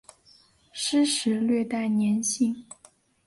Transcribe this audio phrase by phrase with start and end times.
[0.73, 2.65] 湿时略带黏性。